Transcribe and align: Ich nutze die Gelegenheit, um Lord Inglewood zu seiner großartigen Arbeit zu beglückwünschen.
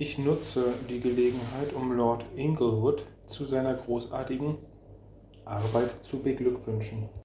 Ich 0.00 0.18
nutze 0.18 0.74
die 0.90 0.98
Gelegenheit, 0.98 1.72
um 1.72 1.92
Lord 1.92 2.24
Inglewood 2.34 3.06
zu 3.28 3.46
seiner 3.46 3.74
großartigen 3.74 4.58
Arbeit 5.44 6.02
zu 6.02 6.18
beglückwünschen. 6.18 7.08